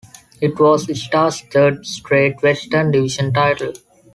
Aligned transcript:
It 0.41 0.59
was 0.59 0.87
the 0.87 0.95
Stars' 0.95 1.41
third 1.41 1.85
straight 1.85 2.41
Western 2.41 2.89
Division 2.89 3.31
title. 3.31 3.73